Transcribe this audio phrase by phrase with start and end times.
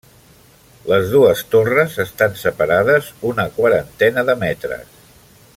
[0.91, 5.01] Les dues torres estan separades una quarantena de metres.